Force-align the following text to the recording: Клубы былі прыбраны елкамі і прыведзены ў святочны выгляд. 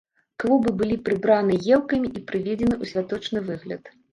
Клубы 0.43 0.71
былі 0.79 0.97
прыбраны 1.09 1.59
елкамі 1.77 2.07
і 2.21 2.25
прыведзены 2.33 2.75
ў 2.81 2.93
святочны 2.93 3.47
выгляд. 3.53 3.83